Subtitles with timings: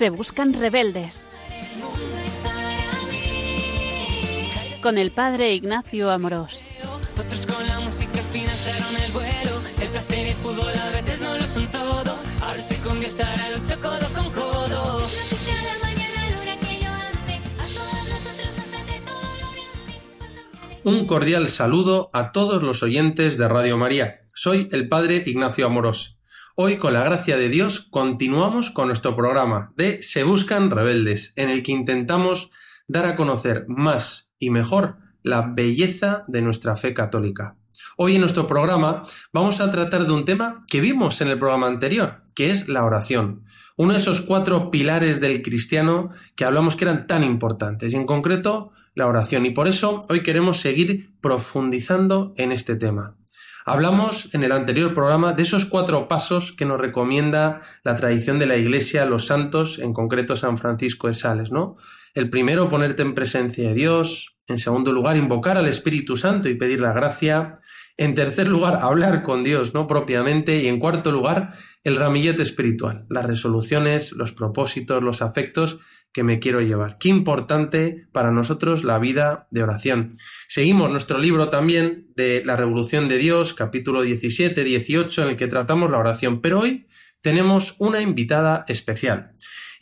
[0.00, 1.26] Se buscan rebeldes.
[4.82, 6.64] Con el padre Ignacio Amorós.
[7.18, 9.60] Otros con la música financiaron el vuelo.
[9.78, 12.18] El placer y el fútbol a veces no lo son todo.
[12.40, 15.06] Ahora estoy con Dios, ahora lucho codo con codo.
[20.84, 24.20] Un cordial saludo a todos los oyentes de Radio María.
[24.34, 26.19] Soy el Padre Ignacio Amorós.
[26.62, 31.48] Hoy, con la gracia de Dios, continuamos con nuestro programa de Se Buscan Rebeldes, en
[31.48, 32.50] el que intentamos
[32.86, 37.56] dar a conocer más y mejor la belleza de nuestra fe católica.
[37.96, 41.66] Hoy en nuestro programa vamos a tratar de un tema que vimos en el programa
[41.66, 43.46] anterior, que es la oración.
[43.78, 48.04] Uno de esos cuatro pilares del cristiano que hablamos que eran tan importantes, y en
[48.04, 49.46] concreto la oración.
[49.46, 53.16] Y por eso hoy queremos seguir profundizando en este tema.
[53.70, 58.46] Hablamos en el anterior programa de esos cuatro pasos que nos recomienda la tradición de
[58.46, 61.76] la Iglesia, los santos, en concreto San Francisco de Sales, ¿no?
[62.14, 64.34] El primero, ponerte en presencia de Dios.
[64.48, 67.50] En segundo lugar, invocar al Espíritu Santo y pedir la gracia.
[67.96, 69.86] En tercer lugar, hablar con Dios, ¿no?
[69.86, 70.60] Propiamente.
[70.60, 71.54] Y en cuarto lugar,
[71.84, 75.78] el ramillete espiritual, las resoluciones, los propósitos, los afectos
[76.12, 76.98] que me quiero llevar.
[76.98, 80.12] Qué importante para nosotros la vida de oración.
[80.48, 85.46] Seguimos nuestro libro también de la Revolución de Dios, capítulo 17, 18, en el que
[85.46, 86.40] tratamos la oración.
[86.40, 86.88] Pero hoy
[87.20, 89.32] tenemos una invitada especial.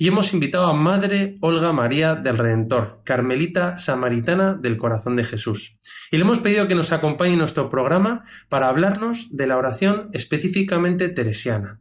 [0.01, 5.77] Y hemos invitado a Madre Olga María del Redentor, Carmelita Samaritana del Corazón de Jesús.
[6.13, 10.09] Y le hemos pedido que nos acompañe en nuestro programa para hablarnos de la oración
[10.13, 11.81] específicamente teresiana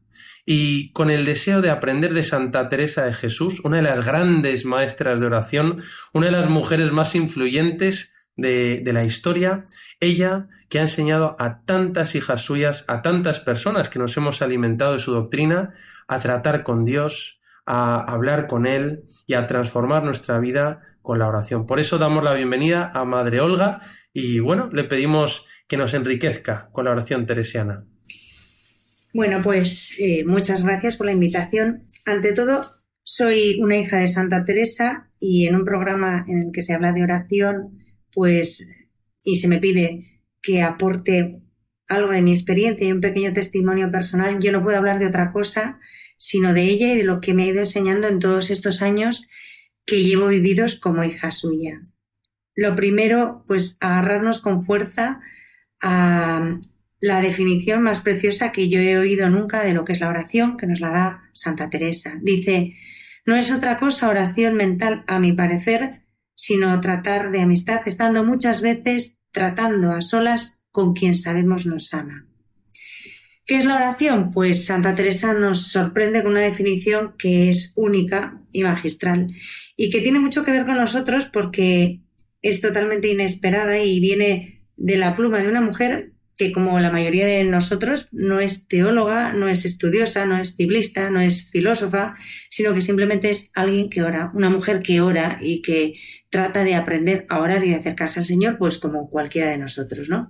[0.49, 4.63] y con el deseo de aprender de Santa Teresa de Jesús, una de las grandes
[4.63, 9.65] maestras de oración, una de las mujeres más influyentes de, la historia,
[9.99, 14.93] ella que ha enseñado a tantas hijas suyas, a tantas personas que nos hemos alimentado
[14.93, 15.73] de su doctrina,
[16.07, 21.27] a tratar con Dios, a hablar con Él y a transformar nuestra vida con la
[21.27, 21.65] oración.
[21.65, 23.81] Por eso damos la bienvenida a Madre Olga
[24.13, 27.83] y bueno, le pedimos que nos enriquezca con la oración teresiana.
[29.13, 31.87] Bueno, pues eh, muchas gracias por la invitación.
[32.05, 32.65] Ante todo,
[33.03, 36.93] soy una hija de Santa Teresa y en un programa en el que se habla
[36.93, 38.69] de oración, pues,
[39.23, 41.41] y se me pide que aporte
[41.87, 45.31] algo de mi experiencia y un pequeño testimonio personal, yo no puedo hablar de otra
[45.31, 45.79] cosa
[46.17, 49.29] sino de ella y de lo que me ha ido enseñando en todos estos años
[49.85, 51.79] que llevo vividos como hija suya.
[52.55, 55.21] Lo primero, pues agarrarnos con fuerza
[55.81, 56.59] a,
[56.99, 60.57] la definición más preciosa que yo he oído nunca de lo que es la oración,
[60.57, 62.19] que nos la da Santa Teresa.
[62.21, 62.75] Dice,
[63.25, 65.91] no es otra cosa oración mental, a mi parecer,
[66.33, 72.27] sino tratar de amistad, estando muchas veces tratando a solas con quien sabemos nos ama.
[73.45, 74.31] ¿Qué es la oración?
[74.31, 79.27] Pues Santa Teresa nos sorprende con una definición que es única y magistral
[79.75, 82.01] y que tiene mucho que ver con nosotros porque
[82.41, 87.25] es totalmente inesperada y viene de la pluma de una mujer que como la mayoría
[87.25, 92.15] de nosotros no es teóloga, no es estudiosa, no es biblista, no es filósofa,
[92.51, 95.95] sino que simplemente es alguien que ora, una mujer que ora y que
[96.29, 100.09] trata de aprender a orar y de acercarse al Señor, pues como cualquiera de nosotros,
[100.09, 100.29] ¿no?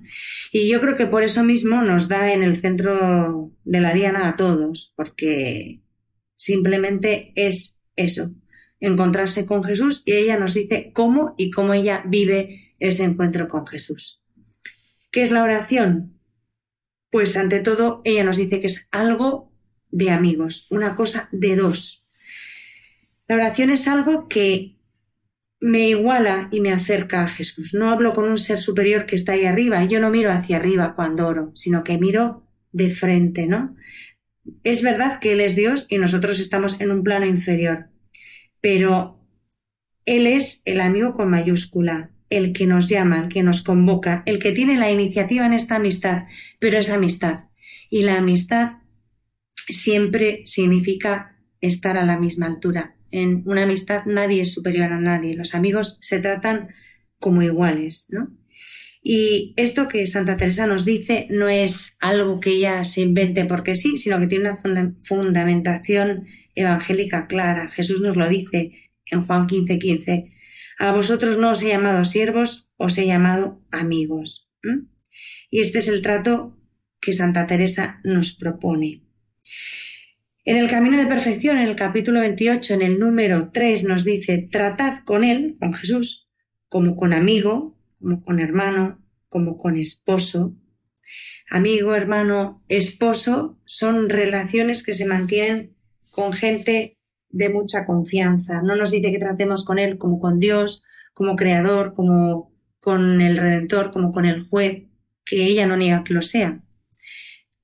[0.53, 4.29] Y yo creo que por eso mismo nos da en el centro de la diana
[4.29, 5.81] a todos, porque
[6.37, 8.33] simplemente es eso,
[8.79, 13.67] encontrarse con Jesús y ella nos dice cómo y cómo ella vive ese encuentro con
[13.67, 14.23] Jesús.
[15.11, 16.19] ¿Qué es la oración?
[17.09, 19.51] Pues ante todo ella nos dice que es algo
[19.89, 22.03] de amigos, una cosa de dos.
[23.27, 24.77] La oración es algo que
[25.59, 27.73] me iguala y me acerca a Jesús.
[27.73, 29.83] No hablo con un ser superior que está ahí arriba.
[29.85, 33.75] Yo no miro hacia arriba cuando oro, sino que miro de frente, ¿no?
[34.63, 37.89] Es verdad que Él es Dios y nosotros estamos en un plano inferior,
[38.61, 39.19] pero
[40.05, 44.39] Él es el amigo con mayúscula, el que nos llama, el que nos convoca, el
[44.39, 46.23] que tiene la iniciativa en esta amistad,
[46.59, 47.45] pero es amistad.
[47.89, 48.79] Y la amistad
[49.55, 52.95] siempre significa estar a la misma altura.
[53.11, 55.35] En una amistad nadie es superior a nadie.
[55.35, 56.69] Los amigos se tratan
[57.19, 58.29] como iguales, ¿no?
[59.01, 63.75] Y esto que Santa Teresa nos dice no es algo que ella se invente porque
[63.75, 66.25] sí, sino que tiene una fundamentación
[66.55, 67.69] evangélica clara.
[67.69, 68.73] Jesús nos lo dice
[69.05, 70.31] en Juan 15, 15
[70.77, 74.51] a vosotros no os he llamado siervos, os he llamado amigos.
[75.49, 76.57] Y este es el trato
[76.99, 79.03] que Santa Teresa nos propone.
[80.45, 84.47] En el Camino de Perfección, en el capítulo 28, en el número 3, nos dice,
[84.49, 86.31] tratad con Él, con Jesús,
[86.69, 90.55] como con amigo, como con hermano, como con esposo.
[91.49, 95.75] Amigo, hermano, esposo son relaciones que se mantienen
[96.11, 96.96] con gente
[97.37, 98.61] de mucha confianza.
[98.61, 103.37] No nos dice que tratemos con Él como con Dios, como creador, como con el
[103.37, 104.83] Redentor, como con el juez,
[105.23, 106.61] que ella no niega que lo sea.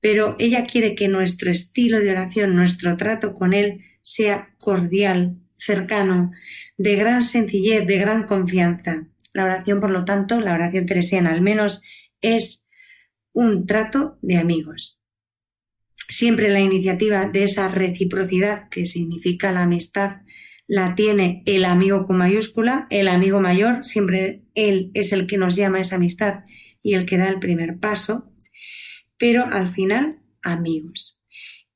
[0.00, 6.32] Pero ella quiere que nuestro estilo de oración, nuestro trato con Él sea cordial, cercano,
[6.76, 9.06] de gran sencillez, de gran confianza.
[9.32, 11.82] La oración, por lo tanto, la oración teresiana al menos
[12.20, 12.68] es
[13.32, 15.03] un trato de amigos.
[16.08, 20.22] Siempre la iniciativa de esa reciprocidad que significa la amistad
[20.66, 25.56] la tiene el amigo con mayúscula, el amigo mayor, siempre él es el que nos
[25.56, 26.44] llama esa amistad
[26.82, 28.32] y el que da el primer paso,
[29.18, 31.22] pero al final amigos.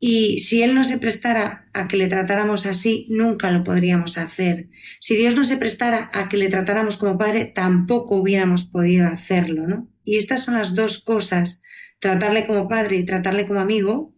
[0.00, 4.68] Y si Él no se prestara a que le tratáramos así, nunca lo podríamos hacer.
[5.00, 9.66] Si Dios no se prestara a que le tratáramos como Padre, tampoco hubiéramos podido hacerlo,
[9.66, 9.90] ¿no?
[10.04, 11.62] Y estas son las dos cosas,
[11.98, 14.14] tratarle como Padre y tratarle como amigo,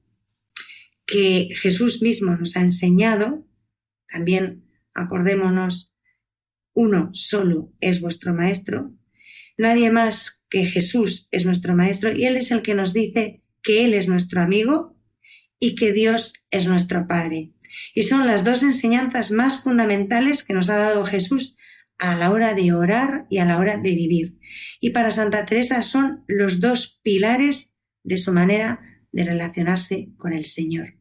[1.11, 3.45] que Jesús mismo nos ha enseñado.
[4.09, 4.65] También
[4.95, 5.97] acordémonos,
[6.73, 8.95] uno solo es vuestro Maestro.
[9.59, 13.85] Nadie más que Jesús es nuestro Maestro y Él es el que nos dice que
[13.85, 14.97] Él es nuestro amigo
[15.59, 17.53] y que Dios es nuestro Padre.
[17.95, 21.57] Y son las dos enseñanzas más fundamentales que nos ha dado Jesús
[21.99, 24.39] a la hora de orar y a la hora de vivir.
[24.81, 28.81] Y para Santa Teresa son los dos pilares de su manera
[29.13, 31.00] de relacionarse con el Señor.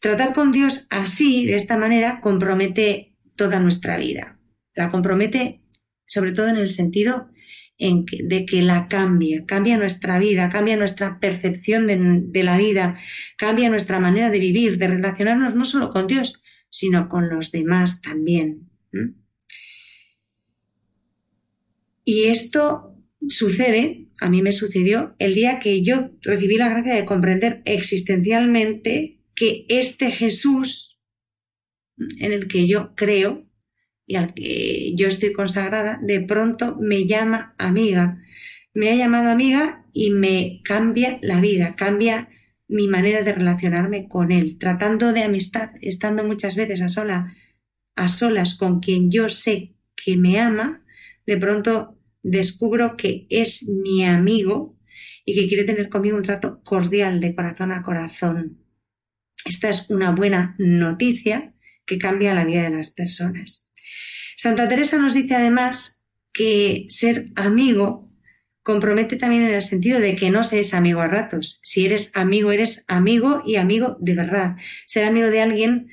[0.00, 4.38] Tratar con Dios así, de esta manera, compromete toda nuestra vida.
[4.74, 5.60] La compromete
[6.06, 7.30] sobre todo en el sentido
[7.78, 12.98] de que la cambia, cambia nuestra vida, cambia nuestra percepción de, la vida,
[13.38, 18.02] cambia nuestra manera de vivir, de relacionarnos no solo con Dios, sino con los demás
[18.02, 18.68] también.
[22.04, 22.96] Y esto
[23.28, 29.19] sucede, a mí me sucedió, el día que yo recibí la gracia de comprender existencialmente
[29.40, 31.00] que este Jesús
[31.96, 33.48] en el que yo creo
[34.06, 38.22] y al que yo estoy consagrada, de pronto me llama amiga.
[38.74, 42.28] Me ha llamado amiga y me cambia la vida, cambia
[42.68, 47.34] mi manera de relacionarme con él, tratando de amistad, estando muchas veces a sola,
[47.96, 50.84] a solas con quien yo sé que me ama,
[51.24, 54.78] de pronto descubro que es mi amigo
[55.24, 58.59] y que quiere tener conmigo un trato cordial de corazón a corazón.
[59.44, 61.54] Esta es una buena noticia
[61.86, 63.72] que cambia la vida de las personas.
[64.36, 68.10] Santa Teresa nos dice además que ser amigo
[68.62, 71.60] compromete también en el sentido de que no se es amigo a ratos.
[71.62, 74.56] Si eres amigo, eres amigo y amigo de verdad.
[74.86, 75.88] Ser amigo de alguien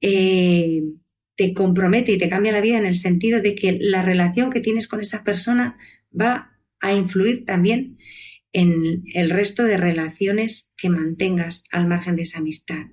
[0.00, 0.82] eh,
[1.36, 4.60] te compromete y te cambia la vida en el sentido de que la relación que
[4.60, 5.78] tienes con esa persona
[6.18, 7.97] va a influir también
[8.52, 12.86] en el resto de relaciones que mantengas al margen de esa amistad.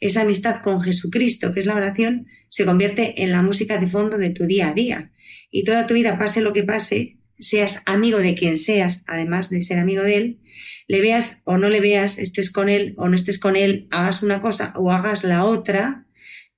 [0.00, 4.18] Esa amistad con Jesucristo, que es la oración, se convierte en la música de fondo
[4.18, 5.12] de tu día a día.
[5.50, 9.62] Y toda tu vida, pase lo que pase, seas amigo de quien seas, además de
[9.62, 10.40] ser amigo de él,
[10.86, 14.22] le veas o no le veas, estés con él o no estés con él, hagas
[14.22, 16.06] una cosa o hagas la otra,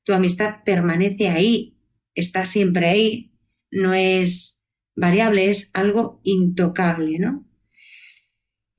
[0.04, 1.78] tu amistad permanece ahí,
[2.14, 3.32] está siempre ahí,
[3.70, 4.64] no es
[4.96, 7.46] variable, es algo intocable, ¿no?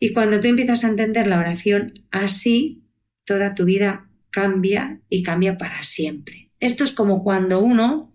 [0.03, 2.83] Y cuando tú empiezas a entender la oración así,
[3.24, 6.51] toda tu vida cambia y cambia para siempre.
[6.60, 8.13] Esto es como cuando uno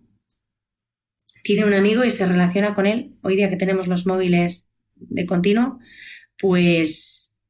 [1.43, 5.25] tiene un amigo y se relaciona con él, hoy día que tenemos los móviles de
[5.25, 5.79] continuo,
[6.39, 7.43] pues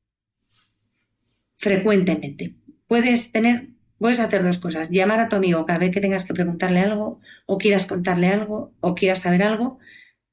[1.57, 2.55] frecuentemente.
[2.87, 6.35] Puedes tener, puedes hacer dos cosas, llamar a tu amigo cada vez que tengas que
[6.35, 9.81] preguntarle algo, o quieras contarle algo, o quieras saber algo,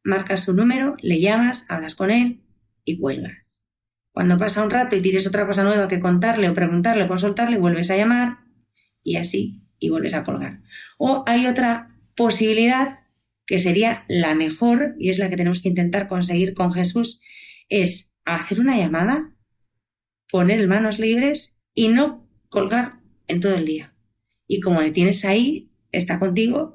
[0.03, 2.43] marcas su número, le llamas, hablas con él
[2.83, 3.45] y cuelgas.
[4.15, 7.57] Cuando pasa un rato y tienes otra cosa nueva que contarle o preguntarle o consultarle,
[7.57, 8.45] vuelves a llamar
[9.03, 10.62] y así y vuelves a colgar.
[10.98, 13.00] O hay otra posibilidad
[13.45, 17.19] que sería la mejor y es la que tenemos que intentar conseguir con Jesús,
[17.67, 19.36] es hacer una llamada,
[20.31, 23.98] poner manos libres y no colgar en todo el día.
[24.48, 26.75] Y como le tienes ahí, está contigo,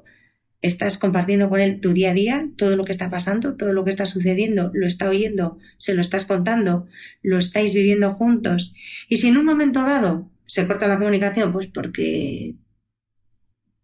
[0.61, 3.83] estás compartiendo con él tu día a día, todo lo que está pasando, todo lo
[3.83, 6.87] que está sucediendo, lo está oyendo, se lo estás contando,
[7.23, 8.73] lo estáis viviendo juntos.
[9.09, 12.55] Y si en un momento dado se corta la comunicación, pues porque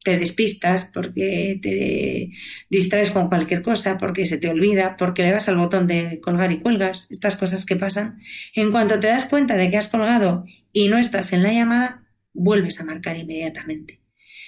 [0.03, 2.31] te despistas, porque te
[2.69, 6.51] distraes con cualquier cosa, porque se te olvida, porque le das al botón de colgar
[6.51, 8.21] y cuelgas, estas cosas que pasan,
[8.53, 12.07] en cuanto te das cuenta de que has colgado y no estás en la llamada,
[12.33, 13.99] vuelves a marcar inmediatamente.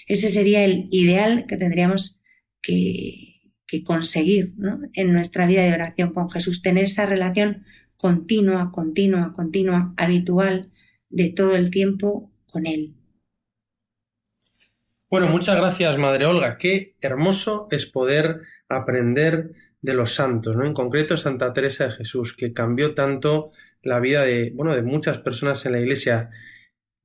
[0.07, 2.18] Ese sería el ideal que tendríamos
[2.61, 3.35] que,
[3.85, 4.53] conseguir
[4.93, 7.65] en nuestra vida de oración con Jesús, tener esa relación
[7.97, 10.71] continua, continua, continua, habitual
[11.09, 12.95] de todo el tiempo con Él.
[15.11, 16.57] Bueno, muchas gracias, Madre Olga.
[16.57, 19.51] Qué hermoso es poder aprender
[19.81, 20.65] de los santos, ¿no?
[20.65, 23.51] En concreto Santa Teresa de Jesús, que cambió tanto
[23.81, 26.29] la vida de, bueno, de muchas personas en la iglesia.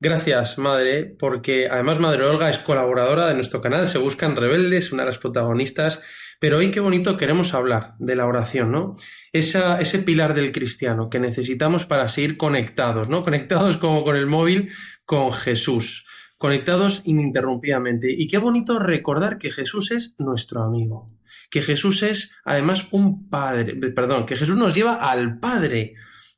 [0.01, 5.03] Gracias, madre, porque además Madre Olga es colaboradora de nuestro canal, se buscan rebeldes, una
[5.03, 6.01] de las protagonistas,
[6.41, 8.95] pero hoy qué bonito queremos hablar de la oración, ¿no?
[9.31, 13.23] Esa, ese pilar del cristiano que necesitamos para seguir conectados, ¿no?
[13.23, 14.69] Conectados como con el móvil
[15.05, 16.05] con Jesús,
[16.37, 18.11] conectados ininterrumpidamente.
[18.11, 21.09] Y qué bonito recordar que Jesús es nuestro amigo,
[21.49, 25.93] que Jesús es además un padre, perdón, que Jesús nos lleva al Padre,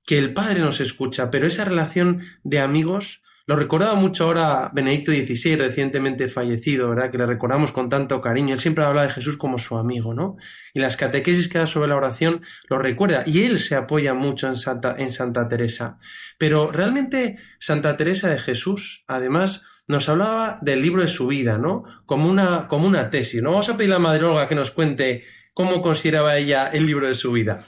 [0.06, 5.14] que el Padre nos escucha, pero esa relación de amigos lo recordaba mucho ahora Benedicto
[5.14, 7.10] XVI, recientemente fallecido, ¿verdad?
[7.10, 8.54] Que le recordamos con tanto cariño.
[8.54, 10.36] Él siempre habla de Jesús como su amigo, ¿no?
[10.74, 13.24] Y las catequesis que da sobre la oración lo recuerda.
[13.26, 15.98] Y él se apoya mucho en Santa, en Santa Teresa.
[16.38, 21.86] Pero realmente Santa Teresa de Jesús, además, nos hablaba del libro de su vida, ¿no?
[22.06, 23.52] Como una, como una tesis, ¿no?
[23.52, 25.24] Vamos a pedir a Madre Olga que nos cuente
[25.54, 27.64] cómo consideraba ella el libro de su vida.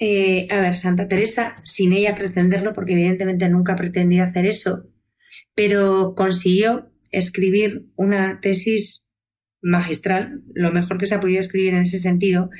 [0.00, 4.84] Eh, a ver, Santa Teresa, sin ella pretenderlo, porque evidentemente nunca pretendía hacer eso,
[5.56, 9.10] pero consiguió escribir una tesis
[9.62, 12.50] magistral, lo mejor que se ha podido escribir en ese sentido.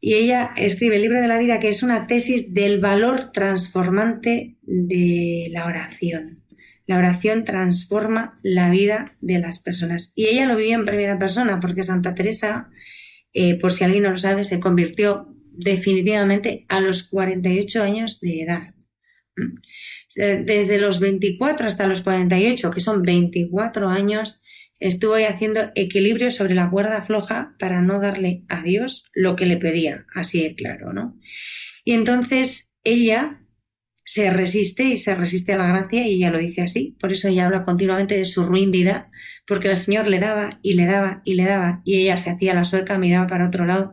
[0.00, 4.58] Y ella escribe el libro de la vida, que es una tesis del valor transformante
[4.62, 6.44] de la oración.
[6.86, 10.12] La oración transforma la vida de las personas.
[10.14, 12.68] Y ella lo vivió en primera persona, porque Santa Teresa,
[13.32, 18.42] eh, por si alguien no lo sabe, se convirtió definitivamente a los 48 años de
[18.42, 18.74] edad
[20.14, 24.42] desde los 24 hasta los 48, que son 24 años,
[24.78, 29.56] estuvo haciendo equilibrio sobre la cuerda floja para no darle a Dios lo que le
[29.56, 31.18] pedía, así de claro, ¿no?
[31.84, 33.40] Y entonces ella
[34.04, 37.28] se resiste y se resiste a la gracia y ella lo dice así, por eso
[37.28, 39.10] ella habla continuamente de su ruin vida,
[39.46, 42.54] porque el Señor le daba y le daba y le daba y ella se hacía
[42.54, 43.92] la sueca, miraba para otro lado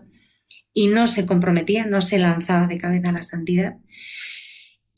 [0.74, 3.78] y no se comprometía, no se lanzaba de cabeza a la santidad.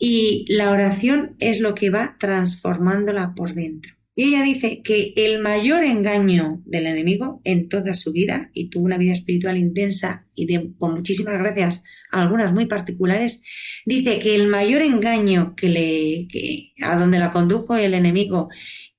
[0.02, 4.00] Y la oración es lo que va transformándola por dentro.
[4.16, 8.86] Y ella dice que el mayor engaño del enemigo en toda su vida, y tuvo
[8.86, 13.44] una vida espiritual intensa y de, con muchísimas gracias, algunas muy particulares,
[13.86, 18.50] dice que el mayor engaño que le, que, a donde la condujo el enemigo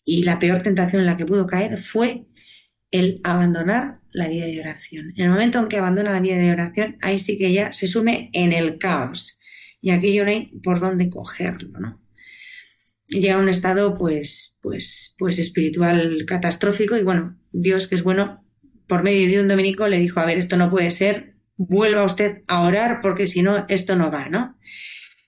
[0.04, 2.26] y la peor tentación en la que pudo caer fue
[2.90, 5.12] el abandonar la vida de oración.
[5.16, 7.88] En el momento en que abandona la vida de oración, ahí sí que ya se
[7.88, 9.39] sume en el caos
[9.80, 12.00] y aquello no hay por dónde cogerlo, ¿no?
[13.08, 18.44] Llega a un estado, pues, pues, pues espiritual catastrófico y bueno, Dios que es bueno,
[18.86, 22.42] por medio de un dominico le dijo, a ver, esto no puede ser, vuelva usted
[22.46, 24.56] a orar porque si no, esto no va, ¿no?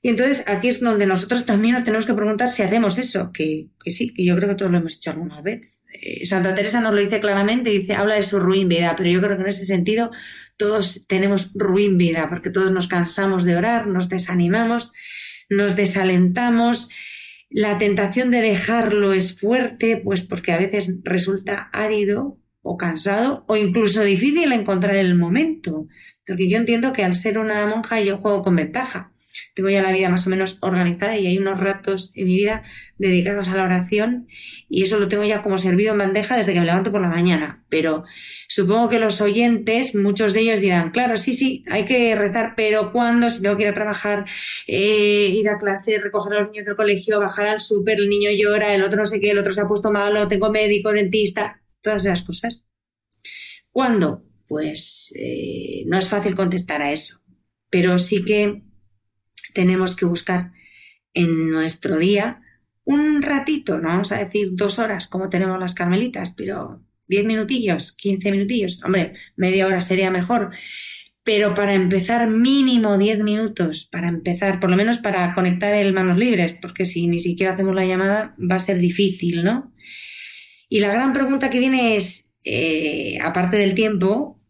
[0.04, 3.68] Y entonces aquí es donde nosotros también nos tenemos que preguntar si hacemos eso, que,
[3.82, 5.84] que sí, que yo creo que todos lo hemos hecho alguna vez.
[5.94, 9.20] Eh, Santa Teresa nos lo dice claramente, dice, habla de su ruin vida, pero yo
[9.20, 10.10] creo que en ese sentido
[10.56, 14.92] todos tenemos ruin vida, porque todos nos cansamos de orar, nos desanimamos,
[15.48, 16.88] nos desalentamos.
[17.48, 23.56] La tentación de dejarlo es fuerte, pues porque a veces resulta árido o cansado o
[23.56, 25.86] incluso difícil encontrar el momento.
[26.26, 29.11] Porque yo entiendo que al ser una monja yo juego con ventaja
[29.54, 32.62] tengo ya la vida más o menos organizada y hay unos ratos en mi vida
[32.96, 34.26] dedicados a la oración
[34.68, 37.10] y eso lo tengo ya como servido en bandeja desde que me levanto por la
[37.10, 37.64] mañana.
[37.68, 38.04] Pero
[38.48, 42.92] supongo que los oyentes, muchos de ellos dirán, claro, sí, sí, hay que rezar, pero
[42.92, 43.28] ¿cuándo?
[43.28, 44.24] Si tengo que ir a trabajar,
[44.66, 48.30] eh, ir a clase, recoger a los niños del colegio, bajar al súper, el niño
[48.30, 51.60] llora, el otro no sé qué, el otro se ha puesto malo, tengo médico, dentista,
[51.82, 52.70] todas esas cosas.
[53.70, 54.24] ¿Cuándo?
[54.48, 57.20] Pues eh, no es fácil contestar a eso,
[57.70, 58.62] pero sí que
[59.54, 60.52] tenemos que buscar
[61.14, 62.40] en nuestro día
[62.84, 67.92] un ratito, no vamos a decir dos horas como tenemos las carmelitas, pero diez minutillos,
[67.92, 70.50] quince minutillos, hombre, media hora sería mejor,
[71.24, 76.18] pero para empezar mínimo diez minutos, para empezar, por lo menos para conectar el manos
[76.18, 79.72] libres, porque si ni siquiera hacemos la llamada va a ser difícil, ¿no?
[80.68, 84.40] Y la gran pregunta que viene es, eh, aparte del tiempo,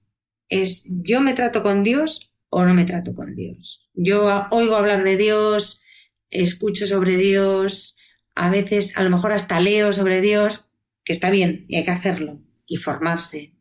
[0.48, 3.88] es, ¿yo me trato con Dios o no me trato con Dios.
[3.94, 5.80] Yo oigo hablar de Dios,
[6.28, 7.96] escucho sobre Dios,
[8.34, 10.68] a veces a lo mejor hasta leo sobre Dios,
[11.02, 13.54] que está bien y hay que hacerlo y formarse.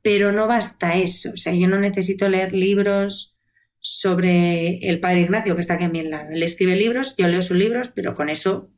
[0.00, 3.36] Pero no basta eso, o sea, yo no necesito leer libros
[3.78, 6.30] sobre el Padre Ignacio, que está aquí a mi lado.
[6.32, 8.70] Él escribe libros, yo leo sus libros, pero con eso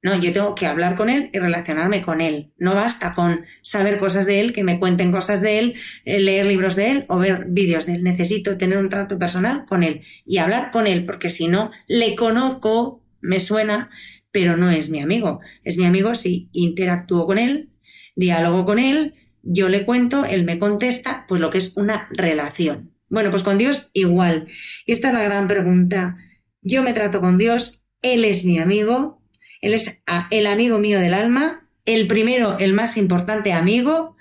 [0.00, 2.52] no, yo tengo que hablar con él y relacionarme con él.
[2.56, 5.74] No basta con saber cosas de él, que me cuenten cosas de él,
[6.04, 8.04] eh, leer libros de él o ver vídeos de él.
[8.04, 12.14] Necesito tener un trato personal con él y hablar con él, porque si no, le
[12.14, 13.90] conozco, me suena,
[14.30, 15.40] pero no es mi amigo.
[15.64, 17.70] Es mi amigo si interactúo con él,
[18.14, 22.94] diálogo con él, yo le cuento, él me contesta, pues lo que es una relación.
[23.08, 24.46] Bueno, pues con Dios igual.
[24.86, 26.18] Y esta es la gran pregunta.
[26.60, 29.17] Yo me trato con Dios, Él es mi amigo,
[29.60, 34.16] Él es el amigo mío del alma, el primero, el más importante amigo,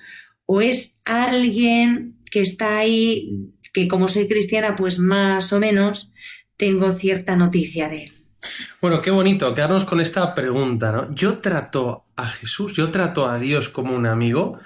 [0.45, 6.13] o es alguien que está ahí, que como soy cristiana, pues más o menos
[6.55, 8.13] tengo cierta noticia de él.
[8.81, 11.13] Bueno, qué bonito quedarnos con esta pregunta, ¿no?
[11.13, 14.59] Yo trato a Jesús, yo trato a Dios como un amigo.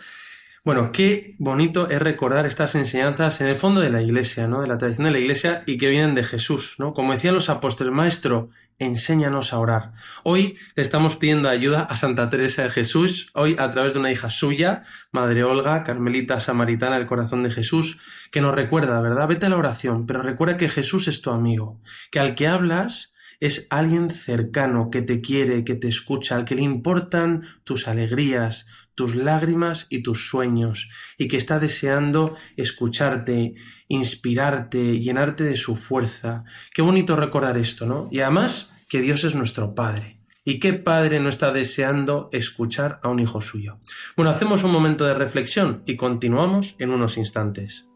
[0.64, 4.62] Bueno, qué bonito es recordar estas enseñanzas en el fondo de la iglesia, ¿no?
[4.62, 6.94] De la tradición de la iglesia y que vienen de Jesús, ¿no?
[6.94, 9.94] Como decían los apóstoles, maestro, enséñanos a orar.
[10.22, 14.12] Hoy le estamos pidiendo ayuda a Santa Teresa de Jesús, hoy a través de una
[14.12, 17.98] hija suya, Madre Olga, Carmelita Samaritana del Corazón de Jesús,
[18.30, 19.28] que nos recuerda, ¿verdad?
[19.28, 23.11] Vete a la oración, pero recuerda que Jesús es tu amigo, que al que hablas
[23.42, 28.68] es alguien cercano que te quiere, que te escucha, al que le importan tus alegrías,
[28.96, 33.56] tus lágrimas y tus sueños, y que está deseando escucharte,
[33.88, 36.46] inspirarte, llenarte de su fuerza.
[36.74, 38.08] Qué bonito recordar esto, ¿no?
[38.12, 40.20] Y además que Dios es nuestro Padre.
[40.44, 43.80] ¿Y qué padre no está deseando escuchar a un hijo suyo?
[44.16, 47.91] Bueno, hacemos un momento de reflexión y continuamos en unos instantes.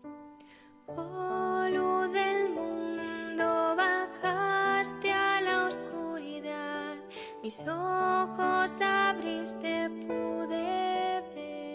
[7.45, 11.65] Mis ojos abriste pude ver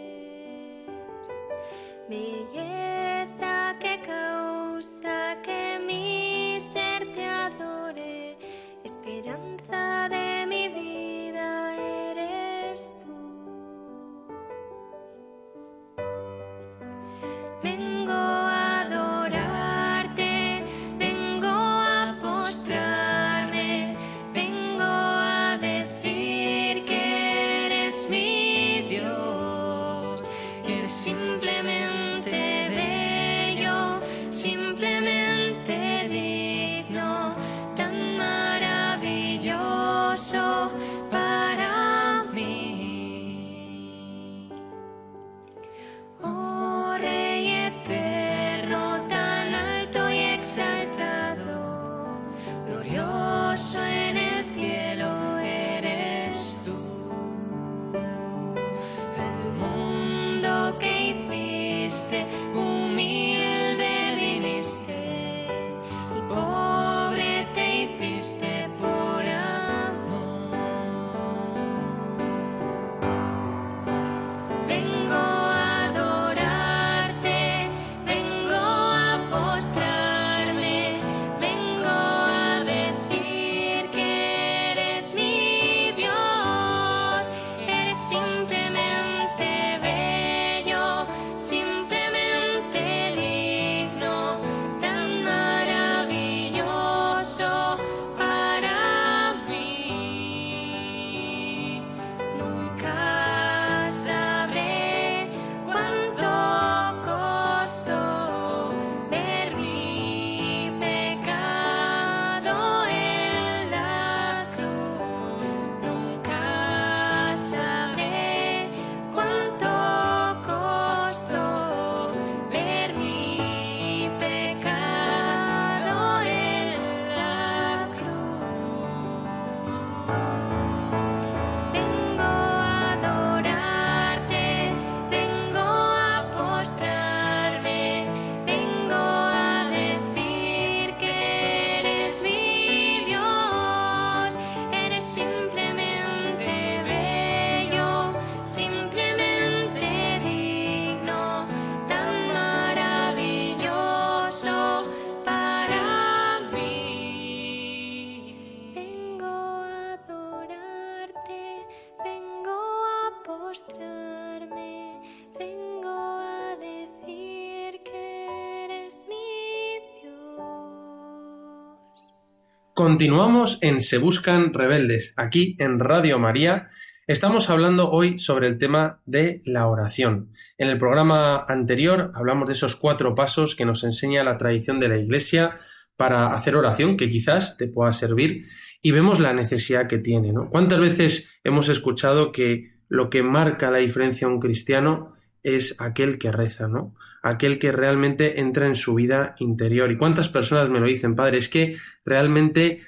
[172.80, 176.70] Continuamos en Se Buscan Rebeldes, aquí en Radio María.
[177.06, 180.32] Estamos hablando hoy sobre el tema de la oración.
[180.56, 184.88] En el programa anterior hablamos de esos cuatro pasos que nos enseña la tradición de
[184.88, 185.58] la Iglesia
[185.98, 188.46] para hacer oración, que quizás te pueda servir,
[188.80, 190.32] y vemos la necesidad que tiene.
[190.50, 196.18] ¿Cuántas veces hemos escuchado que lo que marca la diferencia a un cristiano es aquel
[196.18, 196.94] que reza, ¿no?
[197.22, 199.90] Aquel que realmente entra en su vida interior.
[199.90, 201.38] ¿Y cuántas personas me lo dicen, padre?
[201.38, 202.82] Es que realmente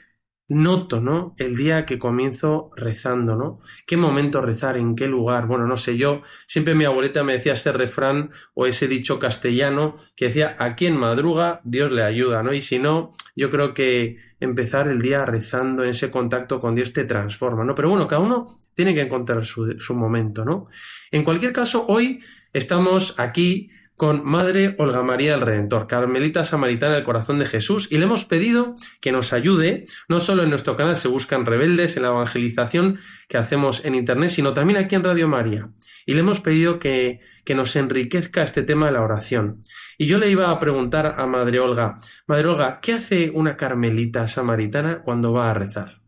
[0.53, 1.35] noto, ¿no?
[1.39, 3.61] El día que comienzo rezando, ¿no?
[3.87, 4.77] ¿Qué momento rezar?
[4.77, 5.47] ¿En qué lugar?
[5.47, 9.97] Bueno, no sé, yo siempre mi abuelita me decía ese refrán o ese dicho castellano
[10.15, 12.53] que decía, a quien madruga, Dios le ayuda, ¿no?
[12.53, 16.93] Y si no, yo creo que empezar el día rezando en ese contacto con Dios
[16.93, 17.75] te transforma, ¿no?
[17.75, 20.67] Pero bueno, cada uno tiene que encontrar su, su momento, ¿no?
[21.11, 22.21] En cualquier caso, hoy
[22.53, 27.99] estamos aquí con Madre Olga María del Redentor, Carmelita Samaritana del Corazón de Jesús, y
[27.99, 32.03] le hemos pedido que nos ayude, no solo en nuestro canal Se Buscan Rebeldes, en
[32.03, 35.71] la evangelización que hacemos en Internet, sino también aquí en Radio María.
[36.05, 39.61] Y le hemos pedido que, que nos enriquezca este tema de la oración.
[39.99, 44.27] Y yo le iba a preguntar a Madre Olga, Madre Olga, ¿qué hace una Carmelita
[44.27, 46.03] Samaritana cuando va a rezar?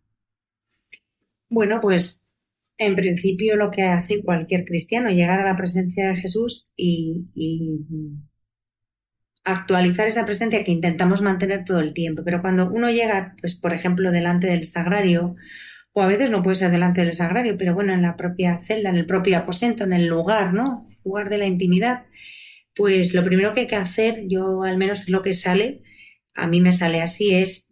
[1.48, 2.23] Bueno, pues
[2.78, 7.26] en principio lo que hace cualquier cristiano, llegar a la presencia de Jesús y,
[9.46, 12.22] actualizar esa presencia que intentamos mantener todo el tiempo.
[12.24, 15.36] Pero cuando uno llega, pues por ejemplo, delante del sagrario,
[15.92, 18.88] o a veces no puede ser delante del sagrario, pero bueno, en la propia celda,
[18.88, 20.88] en el propio aposento, en el lugar, ¿no?
[21.04, 22.06] Lugar de la intimidad,
[22.74, 25.82] pues lo primero que hay que hacer, yo al menos lo que sale,
[26.34, 27.70] a mí me sale así, es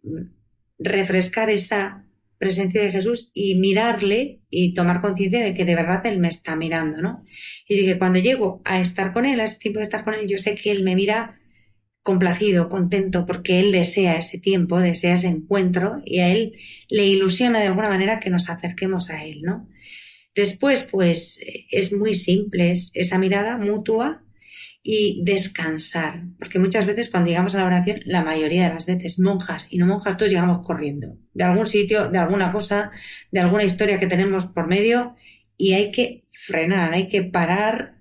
[0.77, 2.02] refrescar esa
[2.43, 6.57] presencia de Jesús y mirarle y tomar conciencia de que de verdad Él me está
[6.57, 7.23] mirando, ¿no?
[7.69, 10.27] Y que cuando llego a estar con Él, a ese tiempo de estar con Él,
[10.27, 11.39] yo sé que Él me mira
[12.01, 16.57] complacido, contento, porque Él desea ese tiempo, desea ese encuentro y a Él
[16.89, 19.69] le ilusiona de alguna manera que nos acerquemos a Él, ¿no?
[20.35, 21.39] Después, pues
[21.71, 24.25] es muy simple, es esa mirada mutua
[24.83, 29.17] y descansar, porque muchas veces cuando llegamos a la oración, la mayoría de las veces,
[29.17, 32.91] monjas y no monjas, todos llegamos corriendo, de algún sitio, de alguna cosa,
[33.31, 35.15] de alguna historia que tenemos por medio,
[35.57, 37.99] y hay que frenar, hay que parar,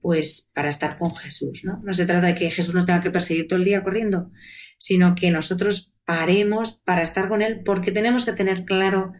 [0.00, 1.80] pues, para estar con Jesús, ¿no?
[1.84, 4.30] No se trata de que Jesús nos tenga que perseguir todo el día corriendo,
[4.78, 9.12] sino que nosotros paremos para estar con Él, porque tenemos que tener claro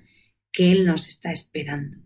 [0.52, 1.98] que Él nos está esperando.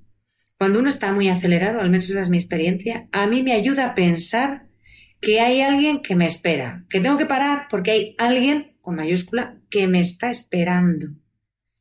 [0.57, 3.87] Cuando uno está muy acelerado, al menos esa es mi experiencia, a mí me ayuda
[3.87, 4.69] a pensar
[5.21, 9.61] que hay alguien que me espera, que tengo que parar porque hay alguien con mayúscula
[9.71, 11.07] que me está esperando.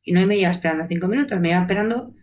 [0.08, 2.14] Y no me lleva esperando cinco minutos, me lleva esperando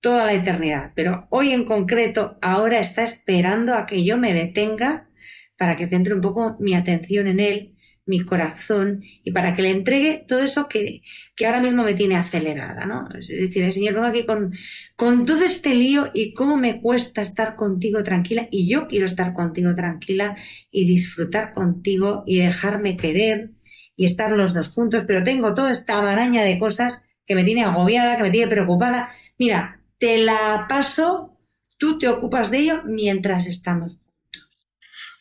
[0.00, 0.92] toda la eternidad.
[0.94, 5.10] Pero hoy en concreto, ahora está esperando a que yo me detenga
[5.58, 9.70] para que centre un poco mi atención en él mi corazón y para que le
[9.70, 11.02] entregue todo eso que,
[11.34, 13.08] que ahora mismo me tiene acelerada, ¿no?
[13.18, 14.54] Es decir, el Señor, vengo aquí con,
[14.94, 19.32] con todo este lío y cómo me cuesta estar contigo tranquila y yo quiero estar
[19.34, 20.36] contigo tranquila
[20.70, 23.50] y disfrutar contigo y dejarme querer
[23.96, 27.64] y estar los dos juntos, pero tengo toda esta maraña de cosas que me tiene
[27.64, 29.10] agobiada, que me tiene preocupada.
[29.38, 31.36] Mira, te la paso,
[31.78, 33.98] tú te ocupas de ello mientras estamos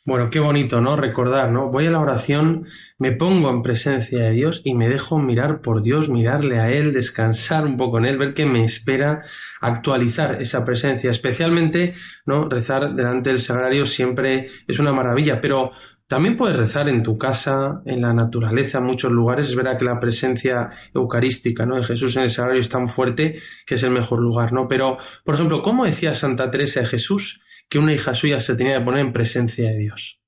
[0.08, 0.96] bueno, qué bonito, ¿no?
[0.96, 1.72] Recordar, ¿no?
[1.72, 2.68] Voy a la oración,
[3.00, 6.94] me pongo en presencia de Dios y me dejo mirar por Dios, mirarle a Él,
[6.94, 9.24] descansar un poco en Él, ver que me espera,
[9.62, 11.10] actualizar esa presencia.
[11.10, 11.96] Especialmente,
[12.28, 12.48] ¿no?
[12.48, 15.72] Rezar delante del sagrario siempre es una maravilla, pero
[16.08, 19.48] también puedes rezar en tu casa, en la naturaleza, en muchos lugares.
[19.48, 21.78] Es verdad que la presencia eucarística, ¿no?
[21.78, 24.68] De Jesús en el sagrario es tan fuerte que es el mejor lugar, ¿no?
[24.68, 27.42] Pero, por ejemplo, ¿cómo decía Santa Teresa de Jesús?
[27.70, 30.22] que una hija suya se tenía que poner en presencia de Dios.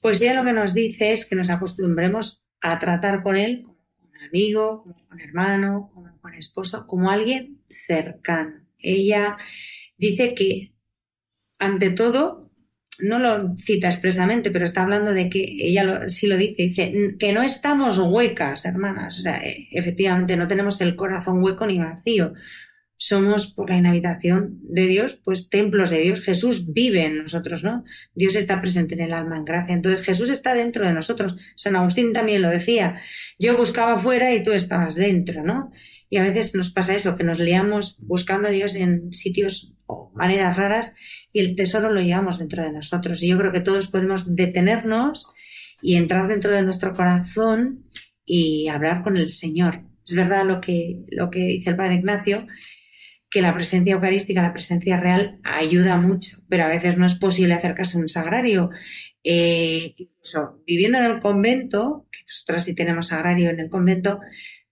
[0.00, 3.78] Pues ya lo que nos dice es que nos acostumbremos a tratar con él como
[4.00, 8.66] un amigo, como un hermano, como un esposo, como alguien cercano.
[8.78, 9.36] Ella
[9.98, 10.72] dice que,
[11.58, 12.49] ante todo,
[13.02, 17.16] no lo cita expresamente, pero está hablando de que ella lo, sí lo dice, dice
[17.18, 19.18] que no estamos huecas, hermanas.
[19.18, 22.34] O sea, e, efectivamente no tenemos el corazón hueco ni vacío
[23.02, 26.20] somos por la inhabitación de Dios, pues templos de Dios.
[26.20, 27.82] Jesús vive en nosotros, ¿no?
[28.14, 29.74] Dios está presente en el alma en gracia.
[29.74, 31.36] Entonces Jesús está dentro de nosotros.
[31.56, 33.00] San Agustín también lo decía.
[33.38, 35.72] Yo buscaba fuera y tú estabas dentro, ¿no?
[36.10, 40.12] Y a veces nos pasa eso, que nos liamos buscando a Dios en sitios o
[40.14, 40.94] maneras raras
[41.32, 43.22] y el tesoro lo llevamos dentro de nosotros.
[43.22, 45.32] Y yo creo que todos podemos detenernos
[45.82, 47.84] y entrar dentro de nuestro corazón
[48.24, 49.82] y hablar con el Señor.
[50.06, 52.46] Es verdad lo que, lo que dice el Padre Ignacio,
[53.30, 57.54] que la presencia eucarística, la presencia real, ayuda mucho, pero a veces no es posible
[57.54, 58.70] acercarse a un sagrario.
[59.22, 64.20] Eh, incluso viviendo en el convento, que nosotras sí tenemos sagrario en el convento,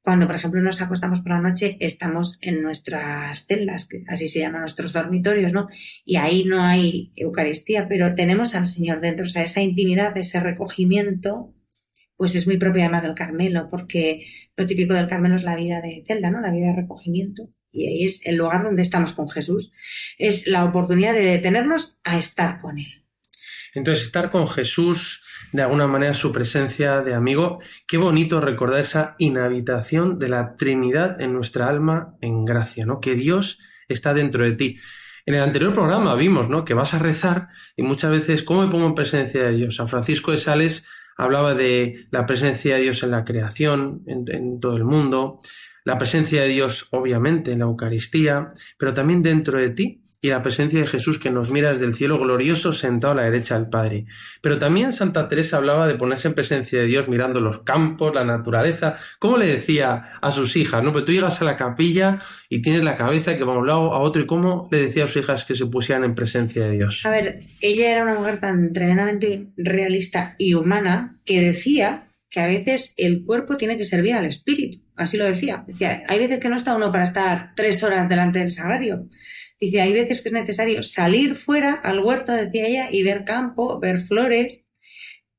[0.03, 4.41] cuando, por ejemplo, nos acostamos por la noche, estamos en nuestras celdas, que así se
[4.41, 5.69] llaman nuestros dormitorios, ¿no?
[6.05, 10.41] Y ahí no hay Eucaristía, pero tenemos al Señor dentro, o sea, esa intimidad, ese
[10.41, 11.55] recogimiento,
[12.17, 15.81] pues es muy propio además del Carmelo, porque lo típico del Carmelo es la vida
[15.81, 16.41] de celda, ¿no?
[16.41, 19.73] La vida de recogimiento y ahí es el lugar donde estamos con Jesús.
[20.19, 23.05] Es la oportunidad de detenernos a estar con Él.
[23.75, 29.15] Entonces, estar con Jesús, de alguna manera su presencia de amigo, qué bonito recordar esa
[29.19, 33.01] inhabitación de la Trinidad en nuestra alma en gracia, ¿no?
[33.01, 34.79] Que Dios está dentro de ti.
[35.27, 36.65] En el anterior programa vimos, ¿no?
[36.65, 39.77] Que vas a rezar y muchas veces, ¿cómo me pongo en presencia de Dios?
[39.77, 40.85] San Francisco de Sales
[41.17, 45.41] hablaba de la presencia de Dios en la creación, en, en todo el mundo,
[45.85, 50.43] la presencia de Dios obviamente en la Eucaristía, pero también dentro de ti y la
[50.43, 53.69] presencia de Jesús que nos mira desde el cielo glorioso sentado a la derecha del
[53.69, 54.07] Padre.
[54.41, 58.25] Pero también Santa Teresa hablaba de ponerse en presencia de Dios mirando los campos, la
[58.25, 58.97] naturaleza.
[59.19, 60.83] ¿Cómo le decía a sus hijas?
[60.83, 63.67] No, pues tú llegas a la capilla y tienes la cabeza que va a un
[63.67, 64.21] lado a otro.
[64.21, 67.07] ¿Y cómo le decía a sus hijas que se pusieran en presencia de Dios?
[67.07, 72.47] A ver, ella era una mujer tan tremendamente realista y humana que decía que a
[72.47, 74.85] veces el cuerpo tiene que servir al espíritu.
[74.97, 75.65] Así lo decía.
[75.67, 79.09] Decía, hay veces que no está uno para estar tres horas delante del sagrario.
[79.61, 83.81] Dice, hay veces que es necesario salir fuera al huerto, decía ella, y ver campo,
[83.81, 84.69] ver flores,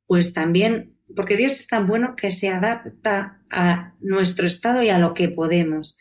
[0.08, 4.99] pues también, porque Dios es tan bueno que se adapta a nuestro estado y a
[4.99, 5.97] lo que podemos.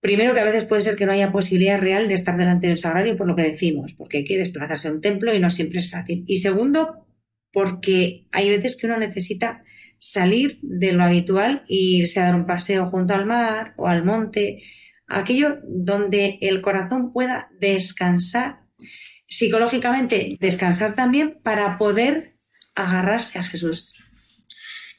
[0.00, 2.74] Primero que a veces puede ser que no haya posibilidad real de estar delante de
[2.74, 5.48] un sagrario por lo que decimos, porque hay que desplazarse a un templo y no
[5.50, 6.24] siempre es fácil.
[6.26, 7.06] Y segundo,
[7.52, 9.64] porque hay veces que uno necesita
[9.96, 14.04] salir de lo habitual e irse a dar un paseo junto al mar o al
[14.04, 14.62] monte,
[15.08, 18.64] aquello donde el corazón pueda descansar,
[19.28, 22.36] psicológicamente descansar también para poder
[22.74, 23.96] agarrarse a Jesús.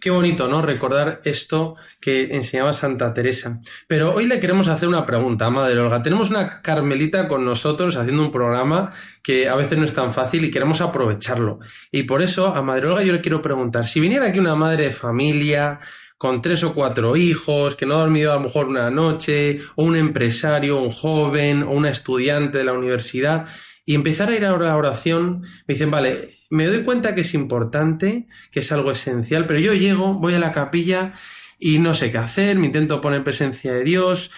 [0.06, 0.62] Qué bonito, ¿no?
[0.62, 3.60] Recordar esto que enseñaba Santa Teresa.
[3.88, 6.04] Pero hoy le queremos hacer una pregunta, Madre Olga.
[6.04, 8.92] Tenemos una Carmelita con nosotros haciendo un programa
[9.24, 11.58] que a veces no es tan fácil y queremos aprovecharlo.
[11.92, 14.84] Y por eso a Madre Olga yo le quiero preguntar, si viniera aquí una madre
[14.84, 15.80] de familia,
[16.18, 19.84] con tres o cuatro hijos, que no ha dormido a lo mejor una noche, o
[19.84, 23.48] un empresario, un joven, o una estudiante de la universidad,
[23.86, 27.34] y empezar a ir a la oración, me dicen, vale, me doy cuenta que es
[27.34, 31.14] importante, que es algo esencial, pero yo llego, voy a la capilla
[31.60, 34.32] y no sé qué hacer, me intento poner presencia de Dios.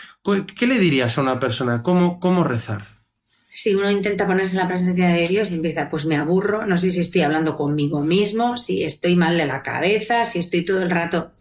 [0.55, 1.83] ¿Qué le dirías a una persona?
[1.83, 2.96] ¿Cómo, cómo rezar?
[3.59, 6.77] Si uno intenta ponerse en la presencia de Dios y empieza, pues me aburro, no
[6.77, 10.83] sé si estoy hablando conmigo mismo, si estoy mal de la cabeza, si estoy todo
[10.83, 11.33] el rato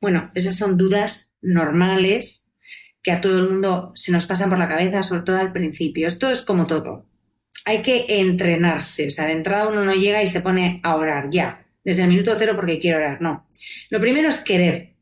[0.00, 2.50] bueno, esas son dudas normales
[3.02, 6.06] que a todo el mundo se nos pasan por la cabeza, sobre todo al principio.
[6.06, 7.06] Esto es como todo.
[7.66, 9.06] Hay que entrenarse.
[9.08, 12.08] O sea, de entrada uno no llega y se pone a orar ya, desde el
[12.08, 13.20] minuto cero porque quiero orar.
[13.20, 13.46] No.
[13.90, 14.96] Lo primero es querer,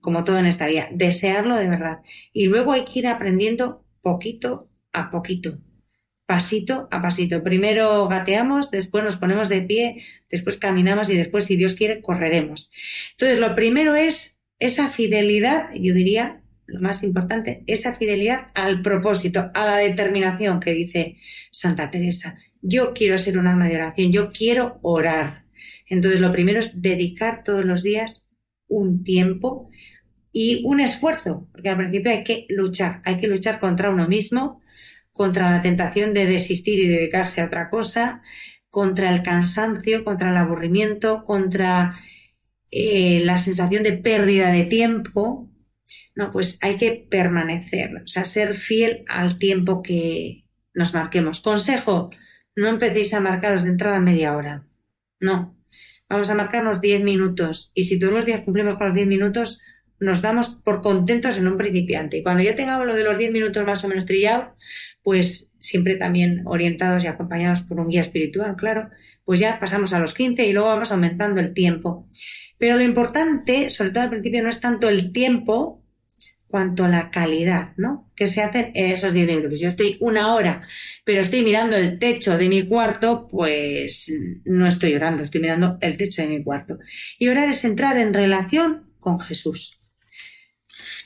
[0.00, 2.00] como todo en esta vida, desearlo de verdad.
[2.32, 5.58] Y luego hay que ir aprendiendo poquito a poquito
[6.32, 7.42] pasito a pasito.
[7.42, 12.70] Primero gateamos, después nos ponemos de pie, después caminamos y después, si Dios quiere, correremos.
[13.10, 19.50] Entonces, lo primero es esa fidelidad, yo diría, lo más importante, esa fidelidad al propósito,
[19.52, 21.16] a la determinación que dice
[21.50, 22.38] Santa Teresa.
[22.62, 25.44] Yo quiero ser un alma de oración, yo quiero orar.
[25.86, 28.32] Entonces, lo primero es dedicar todos los días
[28.68, 29.68] un tiempo
[30.32, 34.61] y un esfuerzo, porque al principio hay que luchar, hay que luchar contra uno mismo,
[35.12, 38.22] contra la tentación de desistir y dedicarse a otra cosa,
[38.68, 42.00] contra el cansancio, contra el aburrimiento, contra
[42.70, 45.50] eh, la sensación de pérdida de tiempo,
[46.14, 50.44] no, pues hay que permanecer, o sea, ser fiel al tiempo que
[50.74, 51.40] nos marquemos.
[51.40, 52.10] Consejo,
[52.56, 54.66] no empecéis a marcaros de entrada media hora.
[55.20, 55.56] No,
[56.08, 59.62] vamos a marcarnos 10 minutos y si todos los días cumplimos con los 10 minutos,
[60.00, 62.18] nos damos por contentos en un principiante.
[62.18, 64.56] Y cuando ya tengamos lo de los 10 minutos más o menos trillado,
[65.02, 68.90] pues siempre también orientados y acompañados por un guía espiritual, claro,
[69.24, 72.08] pues ya pasamos a los 15 y luego vamos aumentando el tiempo.
[72.58, 75.82] Pero lo importante, sobre todo al principio, no es tanto el tiempo
[76.52, 78.12] cuanto la calidad, ¿no?
[78.14, 79.52] Que se hacen en esos 10 minutos.
[79.58, 80.62] Si yo estoy una hora,
[81.02, 84.12] pero estoy mirando el techo de mi cuarto, pues
[84.44, 86.78] no estoy orando, estoy mirando el techo de mi cuarto.
[87.18, 89.81] Y orar es entrar en relación con Jesús.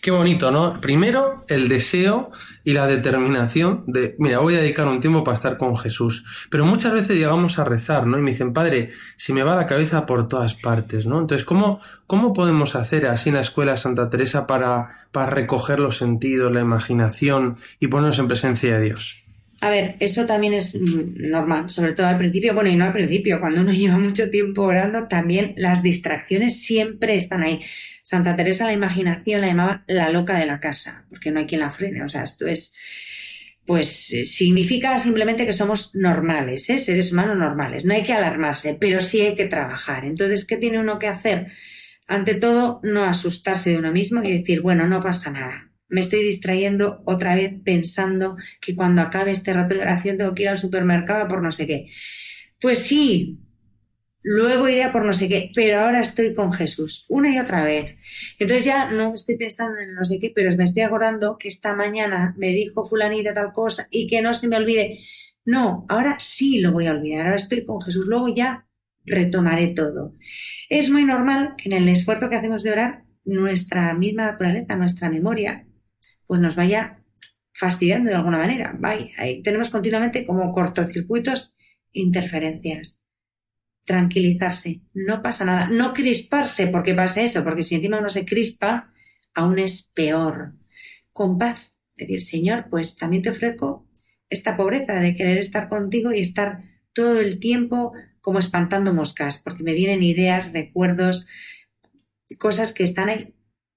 [0.07, 0.81] Qué bonito, ¿no?
[0.81, 2.31] Primero, el deseo
[2.63, 6.23] y la determinación de, mira, voy a dedicar un tiempo para estar con Jesús.
[6.49, 8.17] Pero muchas veces llegamos a rezar, ¿no?
[8.17, 11.19] Y me dicen, Padre, si me va la cabeza por todas partes, ¿no?
[11.19, 15.97] Entonces, ¿cómo, cómo podemos hacer así en la escuela Santa Teresa para, para recoger los
[15.97, 19.25] sentidos, la imaginación y ponernos en presencia de Dios?
[19.61, 23.41] A ver, eso también es normal, sobre todo al principio, bueno, y no al principio,
[23.41, 27.61] cuando uno lleva mucho tiempo orando, también las distracciones siempre están ahí.
[28.07, 31.61] Santa Teresa la imaginación la llamaba la loca de la casa, porque no hay quien
[31.61, 32.05] la frene.
[32.05, 32.73] O sea, esto es,
[33.67, 36.79] pues eh, significa simplemente que somos normales, ¿eh?
[36.79, 37.85] seres humanos normales.
[37.85, 40.05] No hay que alarmarse, pero sí hay que trabajar.
[40.05, 41.49] Entonces, ¿qué tiene uno que hacer?
[42.07, 45.73] Ante todo, no asustarse de uno mismo y decir, bueno, no pasa nada.
[45.89, 50.45] Me estoy distrayendo otra vez pensando que cuando acabe este rato de oración tengo que
[50.45, 51.89] ir al supermercado por no sé qué.
[52.61, 53.41] Pues sí,
[54.29, 57.65] luego iré a por no sé qué, pero ahora estoy con Jesús, una y otra
[57.65, 57.97] vez.
[58.41, 61.77] Entonces ya no estoy pensando en no sé qué, pero me estoy acordando que esta
[61.77, 64.99] mañana me dijo fulanita tal cosa y que no se me olvide.
[65.45, 68.67] No, ahora sí lo voy a olvidar, ahora estoy con Jesús, luego ya
[69.05, 70.17] retomaré todo.
[70.69, 75.09] Es muy normal que en el esfuerzo que hacemos de orar, nuestra misma naturaleza, nuestra
[75.09, 75.69] memoria,
[76.27, 77.01] pues nos vaya
[77.53, 78.75] fastidiando de alguna manera.
[78.77, 81.55] Vaya, ahí tenemos continuamente como cortocircuitos,
[81.93, 83.06] interferencias
[83.87, 88.93] tranquilizarse, no pasa nada, no crisparse porque pasa eso, porque si encima uno se crispa,
[89.33, 90.55] aún es peor.
[91.13, 93.89] Con paz, decir, Señor, pues también te ofrezco
[94.29, 99.63] esta pobreza de querer estar contigo y estar todo el tiempo como espantando moscas, porque
[99.63, 101.29] me vienen ideas, recuerdos,
[102.39, 103.35] cosas que están ahí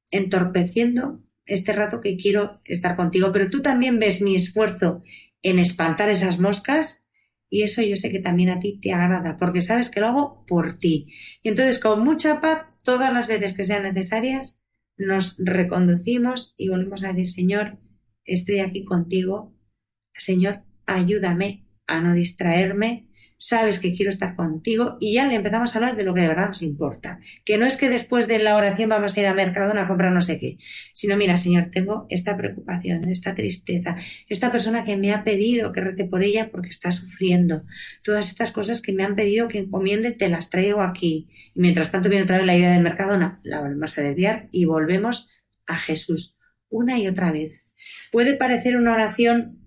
[0.09, 5.03] entorpeciendo este rato que quiero estar contigo, pero tú también ves mi esfuerzo
[5.43, 7.08] en espantar esas moscas
[7.49, 10.45] y eso yo sé que también a ti te agrada, porque sabes que lo hago
[10.45, 11.13] por ti.
[11.41, 14.61] Y entonces, con mucha paz, todas las veces que sean necesarias,
[14.97, 17.79] nos reconducimos y volvemos a decir, Señor,
[18.25, 19.55] estoy aquí contigo.
[20.13, 23.08] Señor, ayúdame a no distraerme
[23.39, 26.27] sabes que quiero estar contigo y ya le empezamos a hablar de lo que de
[26.27, 27.19] verdad nos importa.
[27.45, 30.11] Que no es que después de la oración vamos a ir a Mercadona a comprar
[30.11, 30.57] no sé qué,
[30.93, 33.95] sino mira, Señor, tengo esta preocupación, esta tristeza,
[34.27, 37.63] esta persona que me ha pedido que rece por ella porque está sufriendo,
[38.03, 41.29] todas estas cosas que me han pedido que encomiende, te las traigo aquí.
[41.55, 44.65] Y mientras tanto viene otra vez la idea de Mercadona, la volvemos a desviar y
[44.65, 45.29] volvemos
[45.65, 47.65] a Jesús una y otra vez.
[48.11, 49.59] Puede parecer una oración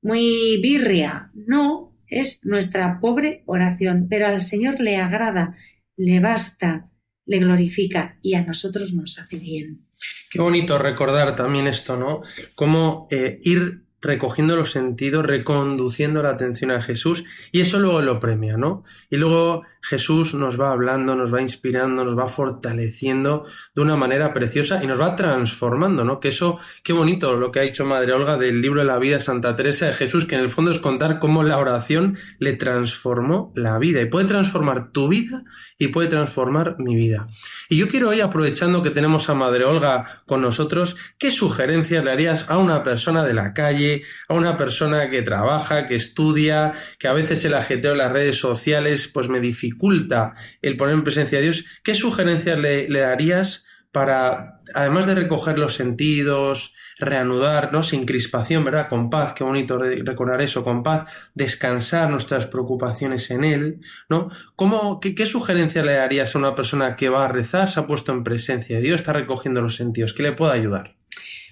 [0.00, 5.56] muy birria, no, es nuestra pobre oración, pero al Señor le agrada,
[5.96, 6.90] le basta,
[7.24, 9.86] le glorifica y a nosotros nos hace bien.
[10.30, 12.22] Qué bonito recordar también esto, ¿no?
[12.54, 18.20] Cómo eh, ir recogiendo los sentidos, reconduciendo la atención a Jesús y eso luego lo
[18.20, 18.84] premia, ¿no?
[19.10, 24.34] Y luego Jesús nos va hablando, nos va inspirando, nos va fortaleciendo de una manera
[24.34, 26.18] preciosa y nos va transformando, ¿no?
[26.18, 29.18] Que eso, qué bonito lo que ha dicho Madre Olga del libro de la vida
[29.18, 32.54] de Santa Teresa de Jesús, que en el fondo es contar cómo la oración le
[32.54, 35.44] transformó la vida y puede transformar tu vida
[35.78, 37.28] y puede transformar mi vida.
[37.68, 42.10] Y yo quiero hoy, aprovechando que tenemos a Madre Olga con nosotros, ¿qué sugerencias le
[42.10, 47.06] harías a una persona de la calle, a una persona que trabaja, que estudia, que
[47.06, 49.75] a veces el ajeteo en las redes sociales pues me dificulta
[50.62, 55.74] el poner en presencia de Dios, ¿qué sugerencias le, darías para, además de recoger los
[55.74, 57.70] sentidos, reanudar.
[57.84, 58.88] Sin crispación, ¿verdad?
[58.88, 64.30] Con paz, qué bonito recordar eso, con paz, descansar nuestras preocupaciones en Él, ¿no?
[64.54, 67.86] ¿Cómo, qué, qué sugerencia le darías a una persona que va a rezar, se ha
[67.86, 70.14] puesto en presencia de Dios, está recogiendo los sentidos?
[70.14, 70.95] ¿Qué le puede ayudar?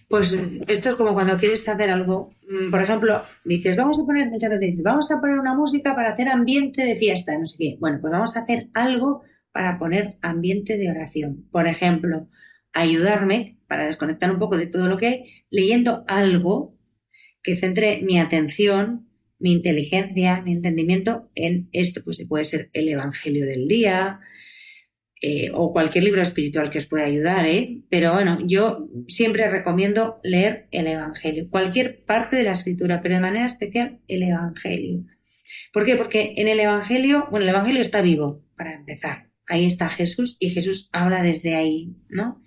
[0.08, 0.36] Pues
[0.66, 4.50] esto es como cuando quieres hacer algo, mm, por ejemplo, dices, vamos a poner, muchas
[4.50, 7.76] veces, vamos a poner una música para hacer ambiente de fiesta, no sé qué.
[7.80, 11.48] Bueno, pues vamos a hacer algo para poner ambiente de oración.
[11.50, 12.28] Por ejemplo,
[12.72, 16.76] ayudarme para desconectar un poco de todo lo que hay, leyendo algo
[17.42, 22.02] que centre mi atención, mi inteligencia, mi entendimiento en esto.
[22.04, 24.20] Pues puede ser el Evangelio del día,
[25.26, 27.80] eh, o cualquier libro espiritual que os pueda ayudar, ¿eh?
[27.88, 33.22] Pero bueno, yo siempre recomiendo leer el Evangelio, cualquier parte de la escritura, pero de
[33.22, 35.06] manera especial el Evangelio.
[35.72, 35.96] ¿Por qué?
[35.96, 39.30] Porque en el Evangelio, bueno, el Evangelio está vivo, para empezar.
[39.46, 42.42] Ahí está Jesús y Jesús habla desde ahí, ¿no?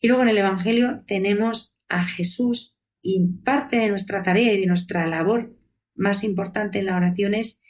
[0.00, 4.66] Y luego en el Evangelio tenemos a Jesús y parte de nuestra tarea y de
[4.68, 5.58] nuestra labor
[5.96, 7.64] más importante en la oración es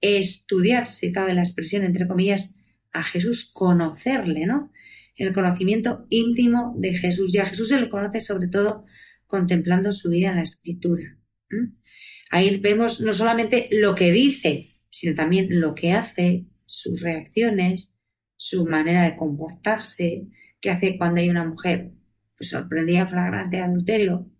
[0.00, 2.55] estudiar, si cabe la expresión entre comillas,
[2.98, 4.72] a Jesús, conocerle, ¿no?
[5.16, 7.34] El conocimiento íntimo de Jesús.
[7.34, 8.84] Y a Jesús se le conoce sobre todo
[9.26, 11.18] contemplando su vida en la escritura.
[12.30, 17.98] Ahí vemos no solamente lo que dice, sino también lo que hace, sus reacciones,
[18.36, 20.26] su manera de comportarse,
[20.60, 21.92] qué hace cuando hay una mujer
[22.36, 24.30] pues, sorprendida flagrante de adulterio,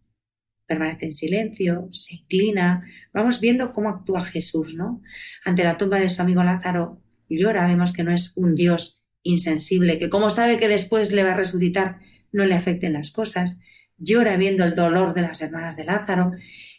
[0.66, 2.84] permanece en silencio, se inclina.
[3.12, 5.00] Vamos viendo cómo actúa Jesús, ¿no?
[5.44, 9.98] Ante la tumba de su amigo Lázaro, llora, vemos que no es un Dios insensible,
[9.98, 11.98] que como sabe que después le va a resucitar,
[12.32, 13.60] no le afecten las cosas,
[13.98, 16.32] llora viendo el dolor de las hermanas de Lázaro.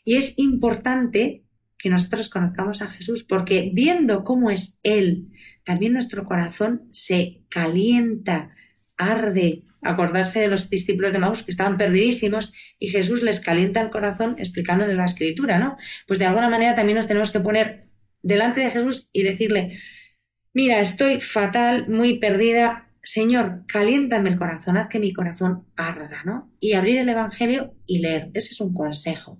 [0.04, 1.44] Y es importante
[1.78, 5.30] que nosotros conozcamos a Jesús, porque viendo cómo es Él,
[5.64, 8.56] también nuestro corazón se calienta,
[8.98, 9.64] arde.
[9.82, 14.36] Acordarse de los discípulos de Maús que estaban perdidísimos y Jesús les calienta el corazón
[14.40, 15.78] explicándoles la escritura, ¿no?
[16.08, 17.88] Pues de alguna manera también nos tenemos que poner
[18.24, 19.80] delante de Jesús y decirle,
[20.60, 22.90] Mira, estoy fatal, muy perdida.
[23.04, 26.52] Señor, caliéntame el corazón, haz que mi corazón arda, ¿no?
[26.60, 28.32] Y abrir el Evangelio y leer.
[28.34, 29.40] Ese es un consejo.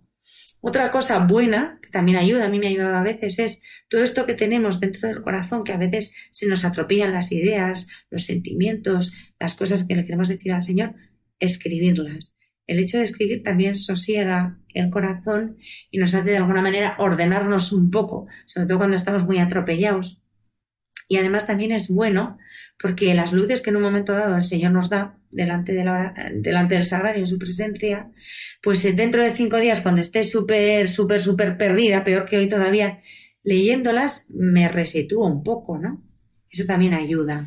[0.62, 4.04] Otra cosa buena, que también ayuda, a mí me ha ayudado a veces, es todo
[4.04, 8.26] esto que tenemos dentro del corazón, que a veces se nos atropellan las ideas, los
[8.26, 10.94] sentimientos, las cosas que le queremos decir al Señor,
[11.40, 12.38] escribirlas.
[12.68, 15.58] El hecho de escribir también sosiega el corazón
[15.90, 20.22] y nos hace de alguna manera ordenarnos un poco, sobre todo cuando estamos muy atropellados.
[21.08, 22.38] Y además también es bueno
[22.80, 26.14] porque las luces que en un momento dado el Señor nos da delante, de la,
[26.34, 28.12] delante del sagrario en su presencia,
[28.62, 33.02] pues dentro de cinco días, cuando esté súper, súper, súper perdida, peor que hoy todavía,
[33.44, 36.04] leyéndolas me resitúo un poco, ¿no?
[36.50, 37.44] Eso también ayuda.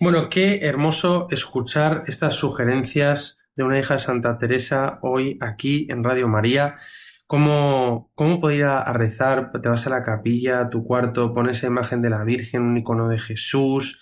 [0.00, 6.02] Bueno, qué hermoso escuchar estas sugerencias de una hija de Santa Teresa hoy aquí en
[6.02, 6.76] Radio María.
[7.26, 9.50] ¿Cómo, cómo poder ir a, rezar?
[9.52, 12.76] Te vas a la capilla, a tu cuarto, pones la imagen de la Virgen, un
[12.76, 14.00] icono de Jesús.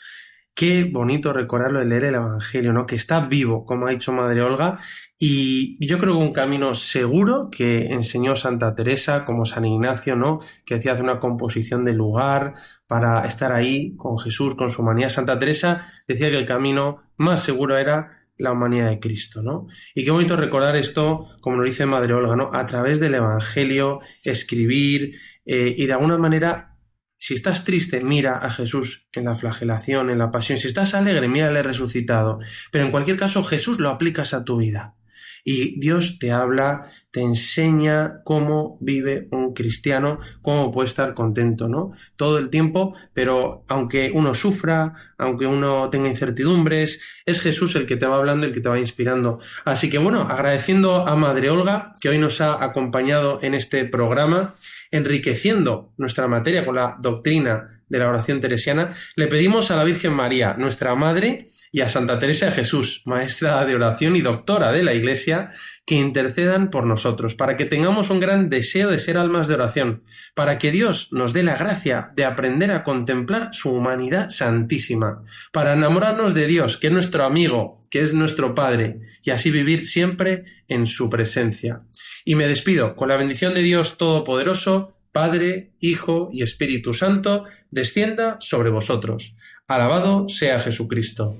[0.55, 2.85] Qué bonito recordarlo de leer el Evangelio, ¿no?
[2.85, 4.79] Que está vivo, como ha dicho Madre Olga.
[5.19, 10.41] Y yo creo que un camino seguro que enseñó Santa Teresa, como San Ignacio, ¿no?
[10.67, 12.55] Que hacía una composición de lugar
[12.89, 15.11] para estar ahí con Jesús, con su humanidad.
[15.11, 19.69] Santa Teresa decía que el camino más seguro era la humanidad de Cristo, ¿no?
[19.95, 22.51] Y qué bonito recordar esto, como lo dice Madre Olga, ¿no?
[22.53, 25.15] A través del Evangelio, escribir
[25.47, 26.77] eh, y de alguna manera,
[27.17, 30.59] si estás triste, mira a Jesús en la flagelación, en la pasión.
[30.59, 32.41] Si estás alegre, mírale resucitado.
[32.73, 34.97] Pero en cualquier caso, Jesús lo aplicas a tu vida.
[35.45, 41.93] Y Dios te habla, te enseña cómo vive un cristiano, cómo puede estar contento, ¿no?
[42.17, 47.97] Todo el tiempo, pero aunque uno sufra, aunque uno tenga incertidumbres, es Jesús el que
[47.97, 49.41] te va hablando, el que te va inspirando.
[49.65, 54.55] Así que bueno, agradeciendo a Madre Olga, que hoy nos ha acompañado en este programa,
[54.93, 60.15] enriqueciendo nuestra materia con la doctrina de la oración teresiana, le pedimos a la Virgen
[60.15, 64.83] María, nuestra Madre, y a Santa Teresa de Jesús, maestra de oración y doctora de
[64.83, 65.51] la Iglesia,
[65.87, 70.05] que intercedan por nosotros, para que tengamos un gran deseo de ser almas de oración,
[70.35, 75.73] para que Dios nos dé la gracia de aprender a contemplar su humanidad santísima, para
[75.73, 80.45] enamorarnos de Dios, que es nuestro amigo, que es nuestro Padre, y así vivir siempre
[80.69, 81.83] en su presencia.
[82.27, 88.37] Y me despido con la bendición de Dios Todopoderoso, Padre, Hijo y Espíritu Santo, descienda
[88.41, 89.35] sobre vosotros.
[89.67, 91.37] Alabado sea Jesucristo.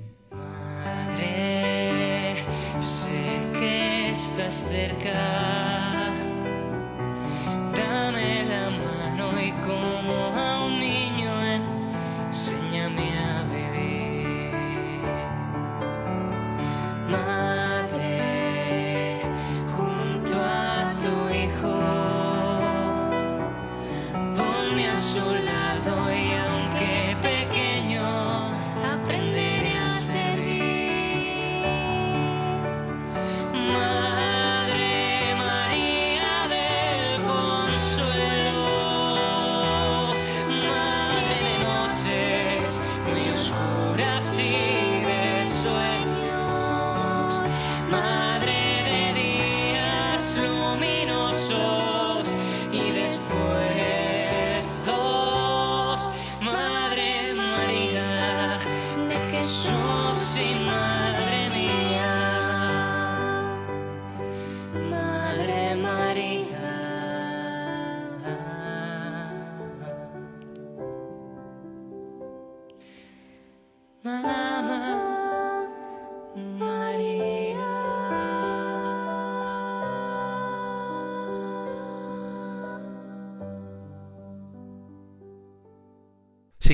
[74.03, 74.09] Si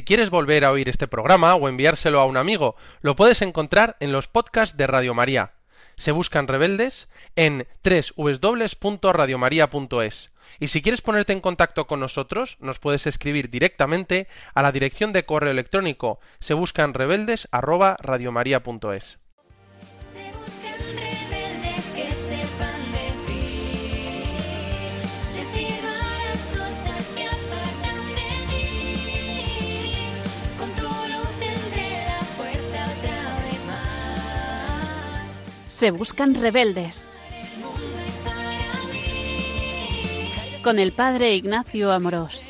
[0.04, 4.12] quieres volver a oír este programa o enviárselo a un amigo, lo puedes encontrar en
[4.12, 5.54] los podcasts de Radio María.
[5.98, 10.32] Se buscan rebeldes en www.radiomaria.es.
[10.60, 15.14] Y si quieres ponerte en contacto con nosotros, nos puedes escribir directamente a la dirección
[15.14, 16.20] de correo electrónico.
[16.40, 19.20] Se buscan rebeldes radiomaria.es.
[35.68, 37.08] Se buscan rebeldes
[40.64, 42.46] Con el padre Ignacio Amorós.